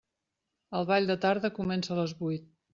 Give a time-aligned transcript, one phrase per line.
[0.79, 2.53] El ball de tarda comença a les vuit.